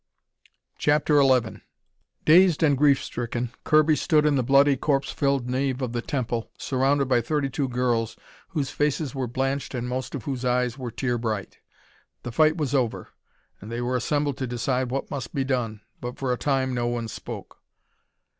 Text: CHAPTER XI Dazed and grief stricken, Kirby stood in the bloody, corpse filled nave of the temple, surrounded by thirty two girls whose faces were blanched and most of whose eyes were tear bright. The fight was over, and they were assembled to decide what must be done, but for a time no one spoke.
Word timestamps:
CHAPTER 0.79 1.21
XI 1.21 1.61
Dazed 2.25 2.63
and 2.63 2.75
grief 2.75 3.03
stricken, 3.03 3.51
Kirby 3.63 3.95
stood 3.95 4.25
in 4.25 4.33
the 4.35 4.41
bloody, 4.41 4.75
corpse 4.75 5.11
filled 5.11 5.47
nave 5.47 5.79
of 5.79 5.93
the 5.93 6.01
temple, 6.01 6.49
surrounded 6.57 7.07
by 7.07 7.21
thirty 7.21 7.51
two 7.51 7.67
girls 7.67 8.17
whose 8.47 8.71
faces 8.71 9.13
were 9.13 9.27
blanched 9.27 9.75
and 9.75 9.87
most 9.87 10.15
of 10.15 10.23
whose 10.23 10.43
eyes 10.43 10.75
were 10.75 10.89
tear 10.89 11.19
bright. 11.19 11.59
The 12.23 12.31
fight 12.31 12.57
was 12.57 12.73
over, 12.73 13.09
and 13.59 13.71
they 13.71 13.79
were 13.79 13.95
assembled 13.95 14.37
to 14.37 14.47
decide 14.47 14.89
what 14.89 15.11
must 15.11 15.35
be 15.35 15.43
done, 15.43 15.81
but 15.99 16.17
for 16.17 16.33
a 16.33 16.35
time 16.39 16.73
no 16.73 16.87
one 16.87 17.07
spoke. 17.07 17.59